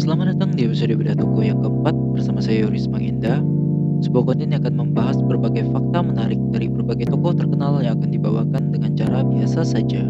[0.00, 3.36] Selamat datang di episode Bedah Toko yang keempat bersama saya Yoris Mangenda.
[4.00, 8.72] Sebuah konten yang akan membahas berbagai fakta menarik dari berbagai tokoh terkenal yang akan dibawakan
[8.72, 10.08] dengan cara biasa saja.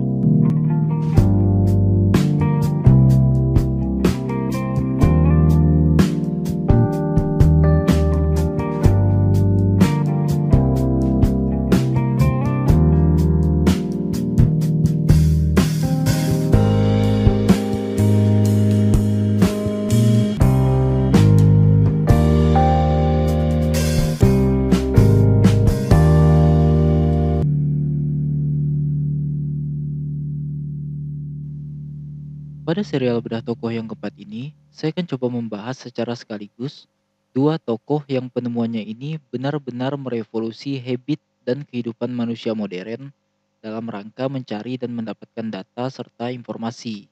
[32.71, 36.87] Pada serial Bedah Tokoh yang keempat ini, saya akan coba membahas secara sekaligus
[37.35, 43.11] dua tokoh yang penemuannya ini benar-benar merevolusi habit dan kehidupan manusia modern
[43.59, 47.11] dalam rangka mencari dan mendapatkan data serta informasi.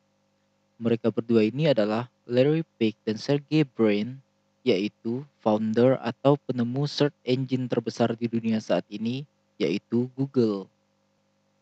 [0.79, 4.23] Mereka berdua ini adalah Larry Page dan Sergey Brin,
[4.62, 9.27] yaitu founder atau penemu search engine terbesar di dunia saat ini,
[9.59, 10.70] yaitu Google.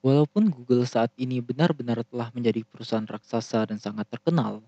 [0.06, 4.62] Walaupun Google saat ini benar-benar telah menjadi perusahaan raksasa dan sangat terkenal,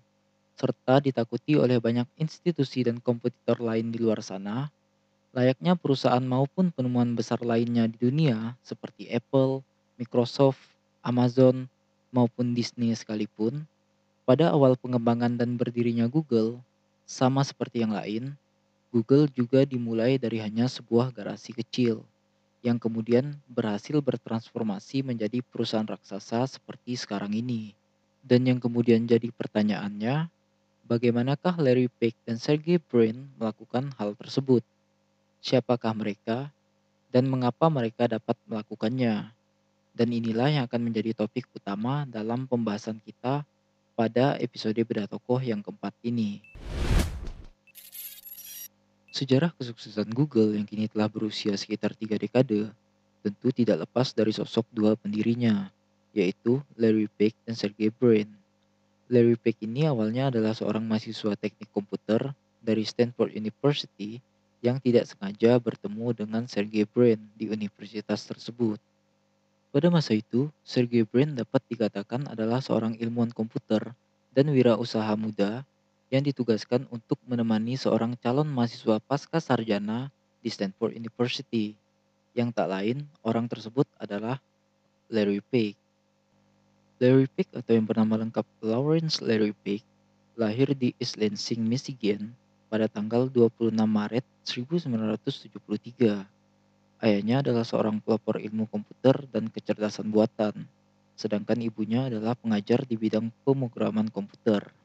[0.59, 4.67] serta ditakuti oleh banyak institusi dan kompetitor lain di luar sana,
[5.31, 9.63] layaknya perusahaan maupun penemuan besar lainnya di dunia seperti Apple,
[9.95, 10.59] Microsoft,
[11.07, 11.71] Amazon,
[12.11, 13.63] maupun Disney sekalipun,
[14.27, 16.59] pada awal pengembangan dan berdirinya Google,
[17.07, 18.35] sama seperti yang lain,
[18.91, 22.03] Google juga dimulai dari hanya sebuah garasi kecil
[22.59, 27.71] yang kemudian berhasil bertransformasi menjadi perusahaan raksasa seperti sekarang ini.
[28.19, 30.27] Dan yang kemudian jadi pertanyaannya,
[30.83, 34.65] bagaimanakah Larry Page dan Sergey Brin melakukan hal tersebut?
[35.39, 36.51] Siapakah mereka
[37.15, 39.31] dan mengapa mereka dapat melakukannya?
[39.95, 43.47] Dan inilah yang akan menjadi topik utama dalam pembahasan kita
[43.95, 46.43] pada episode Beda Tokoh yang keempat ini.
[49.19, 52.71] Sejarah kesuksesan Google yang kini telah berusia sekitar tiga dekade
[53.19, 55.67] tentu tidak lepas dari sosok dua pendirinya,
[56.15, 58.31] yaitu Larry Page dan Sergey Brin.
[59.11, 62.31] Larry Page ini awalnya adalah seorang mahasiswa teknik komputer
[62.63, 64.23] dari Stanford University
[64.63, 68.79] yang tidak sengaja bertemu dengan Sergey Brin di universitas tersebut.
[69.75, 73.83] Pada masa itu, Sergey Brin dapat dikatakan adalah seorang ilmuwan komputer
[74.31, 75.67] dan wirausaha muda
[76.09, 80.09] yang ditugaskan untuk menemani seorang calon mahasiswa pasca sarjana
[80.41, 81.77] di Stanford University.
[82.33, 84.41] Yang tak lain, orang tersebut adalah
[85.09, 85.77] Larry Page.
[86.97, 89.85] Larry Page atau yang bernama lengkap Lawrence Larry Page
[90.39, 92.31] lahir di East Lansing, Michigan
[92.71, 96.25] pada tanggal 26 Maret 1973.
[96.99, 100.67] Ayahnya adalah seorang pelopor ilmu komputer dan kecerdasan buatan,
[101.15, 104.78] sedangkan ibunya adalah pengajar di bidang pemrograman komputer.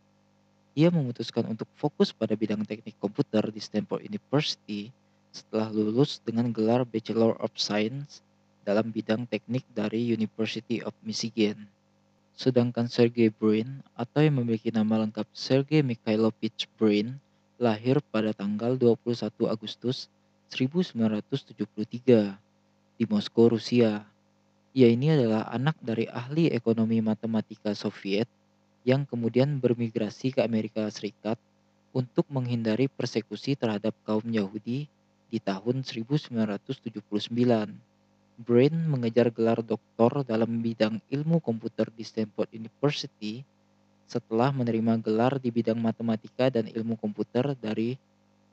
[0.74, 4.90] Ia memutuskan untuk fokus pada bidang teknik komputer di Stanford University
[5.30, 8.26] setelah lulus dengan gelar Bachelor of Science
[8.66, 11.70] dalam bidang teknik dari University of Michigan.
[12.34, 17.22] Sedangkan Sergey Brin atau yang memiliki nama lengkap Sergey Mikhailovich Brin
[17.62, 20.10] lahir pada tanggal 21 Agustus
[20.50, 22.34] 1973
[22.98, 24.02] di Moskow, Rusia.
[24.74, 28.26] Ia ini adalah anak dari ahli ekonomi matematika Soviet
[28.84, 31.40] yang kemudian bermigrasi ke Amerika Serikat
[31.96, 34.86] untuk menghindari persekusi terhadap kaum Yahudi
[35.32, 36.68] di tahun 1979.
[38.34, 43.46] Brain mengejar gelar doktor dalam bidang ilmu komputer di Stanford University
[44.04, 47.96] setelah menerima gelar di bidang matematika dan ilmu komputer dari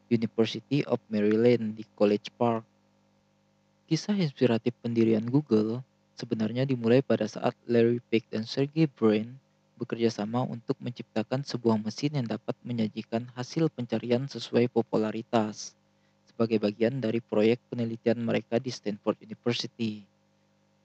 [0.07, 2.63] University of Maryland di College Park.
[3.91, 5.83] Kisah inspiratif pendirian Google
[6.15, 9.35] sebenarnya dimulai pada saat Larry Page dan Sergey Brin
[9.81, 15.73] bekerja sama untuk menciptakan sebuah mesin yang dapat menyajikan hasil pencarian sesuai popularitas
[16.29, 20.05] sebagai bagian dari proyek penelitian mereka di Stanford University.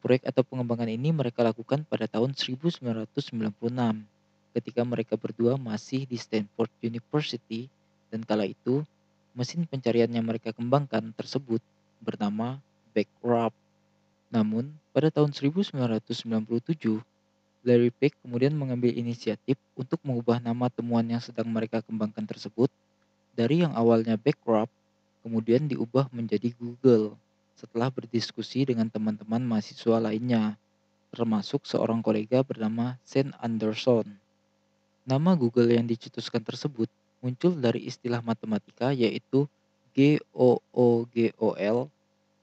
[0.01, 3.13] Proyek atau pengembangan ini mereka lakukan pada tahun 1996
[4.57, 7.69] ketika mereka berdua masih di Stanford University
[8.09, 8.81] dan kala itu
[9.37, 11.61] mesin pencarian yang mereka kembangkan tersebut
[12.01, 12.57] bernama
[12.97, 13.53] Backrub.
[14.33, 15.77] Namun, pada tahun 1997,
[17.67, 22.71] Larry Page kemudian mengambil inisiatif untuk mengubah nama temuan yang sedang mereka kembangkan tersebut
[23.35, 24.71] dari yang awalnya Backrub
[25.27, 27.19] kemudian diubah menjadi Google
[27.59, 30.55] setelah berdiskusi dengan teman-teman mahasiswa lainnya,
[31.11, 34.07] termasuk seorang kolega bernama Sen Anderson.
[35.03, 36.87] Nama Google yang dicetuskan tersebut
[37.25, 39.49] muncul dari istilah matematika yaitu
[39.97, 41.79] G-O-O-G-O-L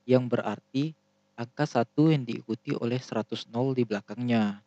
[0.04, 0.98] yang berarti
[1.40, 4.60] angka satu yang diikuti oleh 100 nol di belakangnya.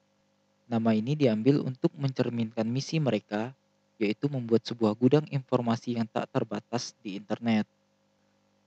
[0.67, 3.55] Nama ini diambil untuk mencerminkan misi mereka
[3.97, 7.65] yaitu membuat sebuah gudang informasi yang tak terbatas di internet.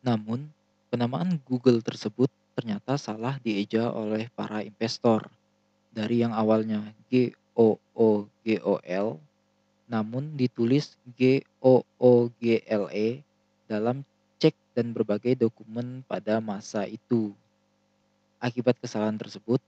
[0.01, 0.49] Namun,
[0.89, 5.29] penamaan Google tersebut ternyata salah dieja oleh para investor.
[5.93, 6.81] Dari yang awalnya
[7.13, 9.07] G-O-O-G-O-L,
[9.89, 13.07] namun ditulis G-O-O-G-L-E
[13.69, 14.01] dalam
[14.39, 17.33] cek dan berbagai dokumen pada masa itu.
[18.39, 19.59] Akibat kesalahan tersebut,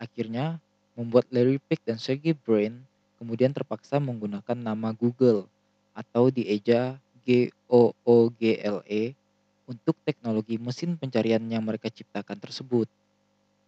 [0.00, 0.58] akhirnya
[0.98, 2.82] membuat Larry Page dan Sergey Brin
[3.22, 5.46] kemudian terpaksa menggunakan nama Google
[5.94, 9.14] atau dieja G-O-O-G-L-E
[9.70, 12.90] untuk teknologi mesin pencarian yang mereka ciptakan tersebut.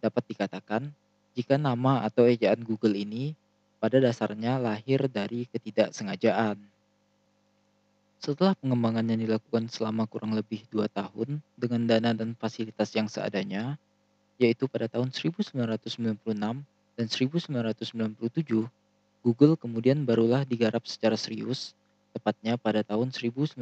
[0.03, 0.91] Dapat dikatakan,
[1.37, 3.37] jika nama atau ejaan Google ini
[3.77, 6.57] pada dasarnya lahir dari ketidaksengajaan.
[8.21, 13.77] Setelah pengembangan yang dilakukan selama kurang lebih dua tahun dengan dana dan fasilitas yang seadanya,
[14.37, 15.57] yaitu pada tahun 1996
[16.99, 18.67] dan 1997,
[19.21, 21.77] Google kemudian barulah digarap secara serius,
[22.11, 23.57] tepatnya pada tahun 1998,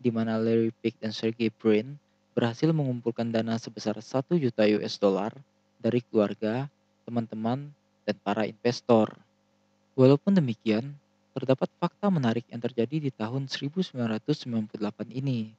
[0.00, 1.98] di mana Larry Page dan Sergey Brin
[2.32, 5.34] berhasil mengumpulkan dana sebesar 1 juta US dollar
[5.82, 6.70] dari keluarga,
[7.04, 7.68] teman-teman,
[8.08, 9.12] dan para investor.
[9.98, 10.96] Walaupun demikian,
[11.36, 13.98] terdapat fakta menarik yang terjadi di tahun 1998
[15.12, 15.52] ini,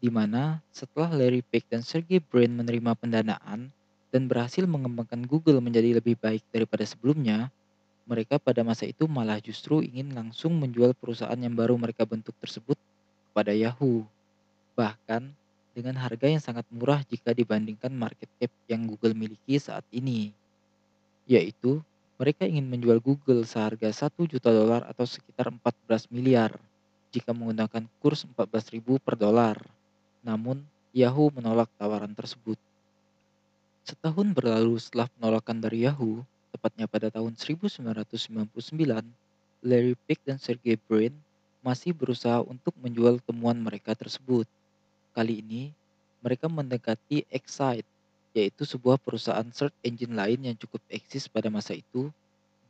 [0.00, 3.68] di mana setelah Larry Page dan Sergey Brin menerima pendanaan
[4.10, 7.50] dan berhasil mengembangkan Google menjadi lebih baik daripada sebelumnya,
[8.10, 12.74] mereka pada masa itu malah justru ingin langsung menjual perusahaan yang baru mereka bentuk tersebut
[13.30, 14.02] kepada Yahoo.
[14.74, 15.30] Bahkan
[15.70, 20.34] dengan harga yang sangat murah jika dibandingkan market cap yang Google miliki saat ini.
[21.30, 21.78] Yaitu,
[22.18, 26.52] mereka ingin menjual Google seharga 1 juta dolar atau sekitar 14 miliar
[27.14, 29.56] jika menggunakan kurs 14.000 per dolar.
[30.26, 30.60] Namun,
[30.90, 32.58] Yahoo menolak tawaran tersebut.
[33.90, 36.22] Setahun berlalu setelah penolakan dari Yahoo,
[36.54, 38.06] tepatnya pada tahun 1999,
[39.66, 41.10] Larry Page dan Sergey Brin
[41.58, 44.46] masih berusaha untuk menjual temuan mereka tersebut.
[45.10, 45.74] Kali ini,
[46.22, 47.82] mereka mendekati Excite,
[48.30, 52.14] yaitu sebuah perusahaan search engine lain yang cukup eksis pada masa itu,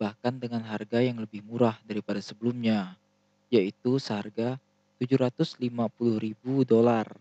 [0.00, 2.96] bahkan dengan harga yang lebih murah daripada sebelumnya,
[3.52, 4.56] yaitu seharga
[4.96, 5.68] 750
[6.16, 7.12] ribu dolar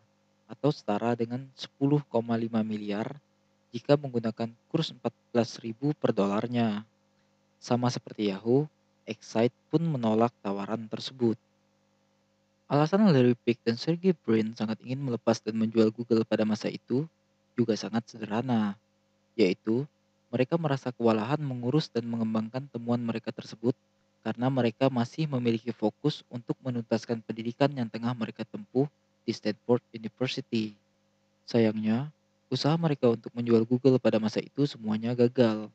[0.48, 2.00] atau setara dengan 10,5
[2.64, 3.20] miliar
[3.70, 6.84] jika menggunakan kurs 14.000 per dolarnya.
[7.60, 8.66] Sama seperti Yahoo,
[9.10, 11.34] Excite pun menolak tawaran tersebut.
[12.70, 17.10] Alasan Larry Page dan Sergey Brin sangat ingin melepas dan menjual Google pada masa itu
[17.58, 18.78] juga sangat sederhana,
[19.34, 19.90] yaitu
[20.30, 23.74] mereka merasa kewalahan mengurus dan mengembangkan temuan mereka tersebut
[24.22, 28.86] karena mereka masih memiliki fokus untuk menuntaskan pendidikan yang tengah mereka tempuh
[29.26, 30.78] di Stanford University.
[31.50, 32.14] Sayangnya,
[32.50, 35.70] usaha mereka untuk menjual Google pada masa itu semuanya gagal.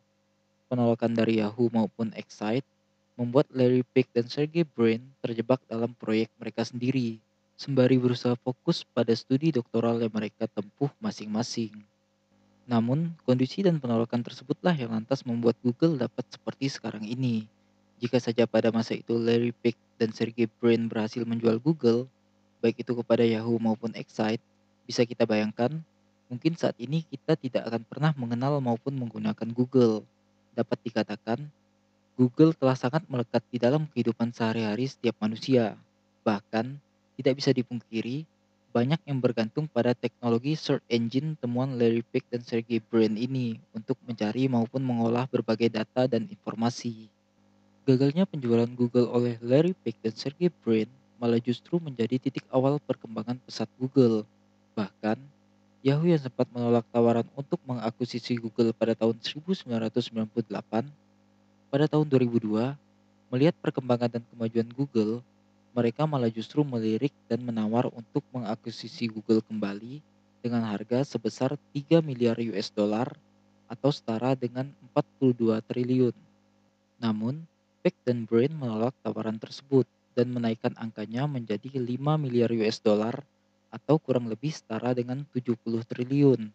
[0.66, 2.66] Penolakan dari Yahoo maupun Excite
[3.14, 7.22] membuat Larry Page dan Sergey Brin terjebak dalam proyek mereka sendiri,
[7.54, 11.70] sembari berusaha fokus pada studi doktoral yang mereka tempuh masing-masing.
[12.66, 17.46] Namun, kondisi dan penolakan tersebutlah yang lantas membuat Google dapat seperti sekarang ini.
[18.02, 22.10] Jika saja pada masa itu Larry Page dan Sergey Brin berhasil menjual Google,
[22.58, 24.42] baik itu kepada Yahoo maupun Excite,
[24.88, 25.70] bisa kita bayangkan,
[26.34, 30.02] mungkin saat ini kita tidak akan pernah mengenal maupun menggunakan Google.
[30.58, 31.38] Dapat dikatakan,
[32.18, 35.78] Google telah sangat melekat di dalam kehidupan sehari-hari setiap manusia.
[36.26, 36.74] Bahkan,
[37.14, 38.26] tidak bisa dipungkiri,
[38.74, 43.94] banyak yang bergantung pada teknologi search engine temuan Larry Page dan Sergey Brin ini untuk
[44.02, 47.06] mencari maupun mengolah berbagai data dan informasi.
[47.86, 50.90] Gagalnya penjualan Google oleh Larry Page dan Sergey Brin
[51.22, 54.26] malah justru menjadi titik awal perkembangan pesat Google.
[54.74, 55.22] Bahkan,
[55.84, 59.68] Yahoo yang sempat menolak tawaran untuk mengakuisisi Google pada tahun 1998
[61.68, 62.72] pada tahun 2002,
[63.28, 65.20] melihat perkembangan dan kemajuan Google,
[65.76, 70.00] mereka malah justru melirik dan menawar untuk mengakuisisi Google kembali
[70.40, 73.12] dengan harga sebesar 3 miliar US dollar
[73.68, 76.16] atau setara dengan 42 triliun.
[76.96, 77.44] Namun,
[77.84, 79.84] Peck dan Brain menolak tawaran tersebut
[80.16, 83.20] dan menaikkan angkanya menjadi 5 miliar US dollar
[83.74, 86.46] atau kurang lebih setara dengan 70 triliun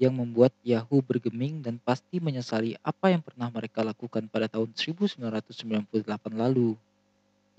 [0.00, 5.92] yang membuat Yahoo bergeming dan pasti menyesali apa yang pernah mereka lakukan pada tahun 1998
[6.32, 6.72] lalu,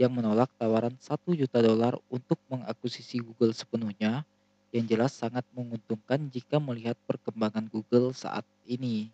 [0.02, 4.26] yang menolak tawaran 1 juta dolar untuk mengakuisisi Google sepenuhnya,
[4.74, 9.14] yang jelas sangat menguntungkan jika melihat perkembangan Google saat ini.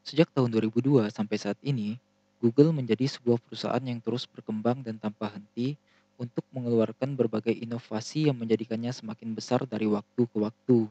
[0.00, 2.00] Sejak tahun 2002 sampai saat ini,
[2.40, 5.76] Google menjadi sebuah perusahaan yang terus berkembang dan tanpa henti
[6.20, 10.84] untuk mengeluarkan berbagai inovasi yang menjadikannya semakin besar dari waktu ke waktu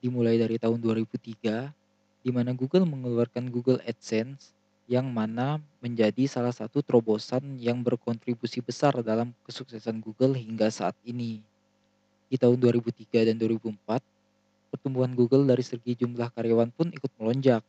[0.00, 1.68] dimulai dari tahun 2003,
[2.24, 4.56] di mana Google mengeluarkan Google AdSense
[4.88, 11.44] yang mana menjadi salah satu terobosan yang berkontribusi besar dalam kesuksesan Google hingga saat ini.
[12.32, 14.00] Di tahun 2003 dan 2004,
[14.72, 17.60] pertumbuhan Google dari segi jumlah karyawan pun ikut melonjak,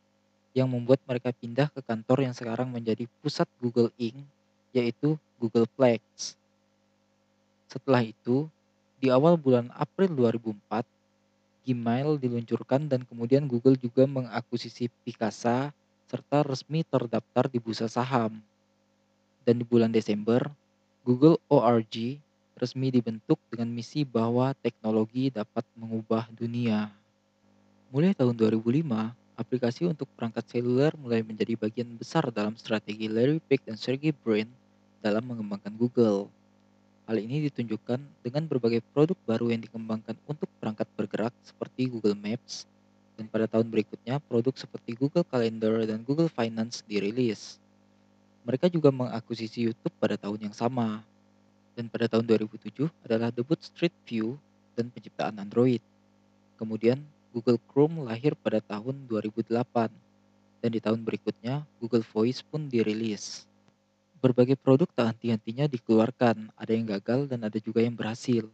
[0.56, 4.24] yang membuat mereka pindah ke kantor yang sekarang menjadi pusat Google Inc.,
[4.72, 6.39] yaitu Googleplex.
[7.70, 8.50] Setelah itu,
[8.98, 10.82] di awal bulan April 2004,
[11.62, 15.70] Gmail diluncurkan dan kemudian Google juga mengakuisisi Picasa
[16.10, 18.42] serta resmi terdaftar di bursa saham.
[19.46, 20.50] Dan di bulan Desember,
[21.06, 22.18] Google ORG
[22.58, 26.90] resmi dibentuk dengan misi bahwa teknologi dapat mengubah dunia.
[27.94, 33.70] Mulai tahun 2005, aplikasi untuk perangkat seluler mulai menjadi bagian besar dalam strategi Larry Page
[33.70, 34.50] dan Sergey Brin
[34.98, 36.39] dalam mengembangkan Google.
[37.10, 42.70] Hal ini ditunjukkan dengan berbagai produk baru yang dikembangkan untuk perangkat bergerak seperti Google Maps,
[43.18, 47.58] dan pada tahun berikutnya produk seperti Google Calendar dan Google Finance dirilis.
[48.46, 51.02] Mereka juga mengakuisisi YouTube pada tahun yang sama.
[51.74, 54.38] Dan pada tahun 2007 adalah debut Street View
[54.78, 55.82] dan penciptaan Android.
[56.62, 57.02] Kemudian
[57.34, 59.58] Google Chrome lahir pada tahun 2008
[60.62, 63.49] dan di tahun berikutnya Google Voice pun dirilis.
[64.20, 68.44] Berbagai produk tak henti-hentinya dikeluarkan, ada yang gagal dan ada juga yang berhasil.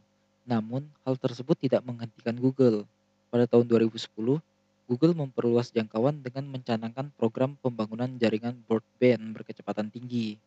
[0.46, 2.86] Namun, hal tersebut tidak menghentikan Google.
[3.34, 4.38] Pada tahun 2010,
[4.86, 10.38] Google memperluas jangkauan dengan mencanangkan program pembangunan jaringan broadband berkecepatan tinggi.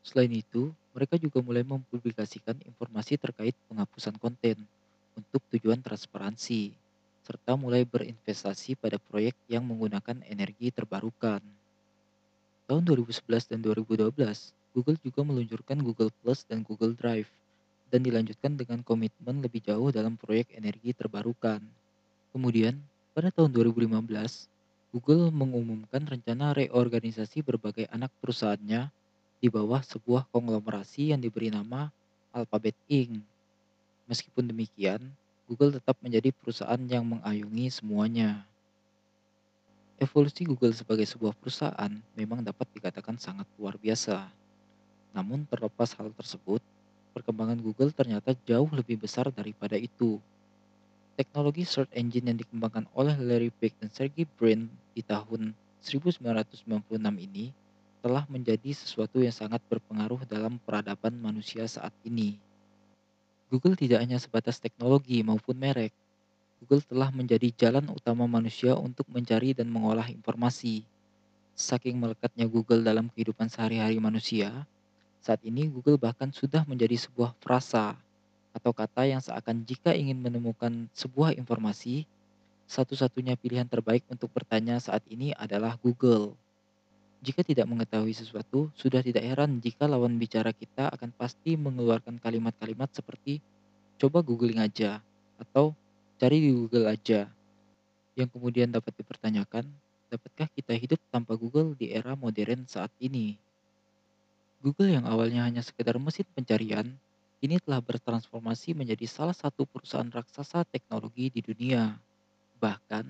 [0.00, 4.64] Selain itu, mereka juga mulai mempublikasikan informasi terkait penghapusan konten
[5.12, 6.72] untuk tujuan transparansi,
[7.28, 11.44] serta mulai berinvestasi pada proyek yang menggunakan energi terbarukan.
[12.66, 14.10] Tahun 2011 dan 2012,
[14.74, 17.30] Google juga meluncurkan Google Plus dan Google Drive,
[17.94, 21.62] dan dilanjutkan dengan komitmen lebih jauh dalam proyek energi terbarukan.
[22.34, 22.74] Kemudian,
[23.14, 24.50] pada tahun 2015,
[24.90, 28.90] Google mengumumkan rencana reorganisasi berbagai anak perusahaannya
[29.38, 31.94] di bawah sebuah konglomerasi yang diberi nama
[32.34, 33.22] Alphabet Inc.
[34.10, 35.14] Meskipun demikian,
[35.46, 38.42] Google tetap menjadi perusahaan yang mengayungi semuanya.
[39.96, 44.28] Evolusi Google sebagai sebuah perusahaan memang dapat dikatakan sangat luar biasa.
[45.16, 46.60] Namun terlepas hal tersebut,
[47.16, 50.20] perkembangan Google ternyata jauh lebih besar daripada itu.
[51.16, 56.60] Teknologi search engine yang dikembangkan oleh Larry Page dan Sergey Brin di tahun 1996
[57.00, 57.56] ini
[58.04, 62.36] telah menjadi sesuatu yang sangat berpengaruh dalam peradaban manusia saat ini.
[63.48, 65.96] Google tidak hanya sebatas teknologi maupun merek,
[66.66, 70.82] Google telah menjadi jalan utama manusia untuk mencari dan mengolah informasi.
[71.54, 74.50] Saking melekatnya Google dalam kehidupan sehari-hari manusia,
[75.22, 77.94] saat ini Google bahkan sudah menjadi sebuah frasa
[78.50, 82.02] atau kata yang seakan jika ingin menemukan sebuah informasi,
[82.66, 86.34] satu-satunya pilihan terbaik untuk bertanya saat ini adalah Google.
[87.22, 92.90] Jika tidak mengetahui sesuatu, sudah tidak heran jika lawan bicara kita akan pasti mengeluarkan kalimat-kalimat
[92.90, 93.38] seperti
[94.02, 94.98] "coba googling aja"
[95.38, 95.78] atau
[96.16, 97.28] Cari di Google aja.
[98.16, 99.68] Yang kemudian dapat dipertanyakan,
[100.08, 103.36] dapatkah kita hidup tanpa Google di era modern saat ini?
[104.64, 106.88] Google yang awalnya hanya sekedar mesin pencarian,
[107.36, 112.00] kini telah bertransformasi menjadi salah satu perusahaan raksasa teknologi di dunia.
[112.64, 113.04] Bahkan,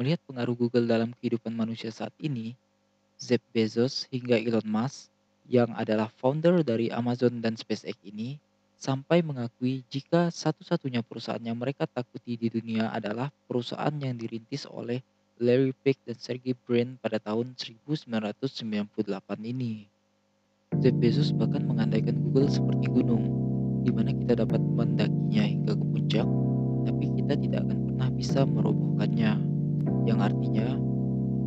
[0.00, 2.56] melihat pengaruh Google dalam kehidupan manusia saat ini,
[3.20, 5.12] Jeff Bezos hingga Elon Musk
[5.44, 8.40] yang adalah founder dari Amazon dan SpaceX ini
[8.80, 15.04] sampai mengakui jika satu-satunya perusahaan yang mereka takuti di dunia adalah perusahaan yang dirintis oleh
[15.36, 18.40] Larry Page dan Sergey Brin pada tahun 1998
[19.44, 19.84] ini.
[20.80, 23.24] Jeff Bezos bahkan mengandaikan Google seperti gunung,
[23.84, 26.28] di mana kita dapat mendakinya hingga ke puncak,
[26.88, 29.32] tapi kita tidak akan pernah bisa merobohkannya.
[30.08, 30.66] Yang artinya,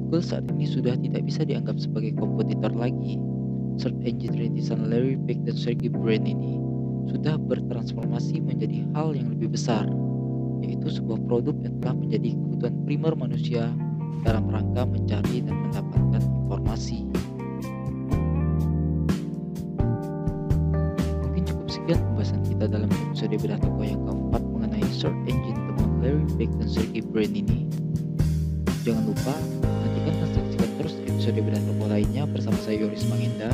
[0.05, 3.17] Google saat ini sudah tidak bisa dianggap sebagai kompetitor lagi.
[3.81, 6.72] Search engine rintisan Larry Page dan Sergey Brin ini
[7.10, 9.88] sudah bertransformasi menjadi hal yang lebih besar,
[10.63, 13.72] yaitu sebuah produk yang telah menjadi kebutuhan primer manusia
[14.24, 17.03] dalam rangka mencari dan mendapatkan informasi.
[21.19, 25.89] Mungkin cukup sekian pembahasan kita dalam episode bedah toko yang keempat mengenai search engine teman
[26.00, 27.67] Larry Page dan Sergey Brin ini.
[28.83, 33.51] Jangan lupa nantikan dan saksikan terus episode bedah toko lainnya bersama saya Yoris Mangenda.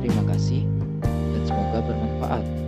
[0.00, 0.64] Terima kasih
[1.04, 2.67] dan semoga bermanfaat.